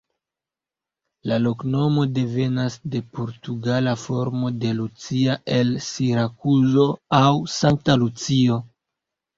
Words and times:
La 1.31 1.37
loknomo 1.43 2.05
devenas 2.15 2.79
de 2.95 3.03
portugala 3.19 3.95
formo 4.07 4.51
de 4.65 4.75
Lucia 4.81 5.37
el 5.61 5.73
Sirakuzo 5.91 6.91
aŭ 7.23 7.33
"Sankta 7.61 8.03
Lucio". 8.05 8.61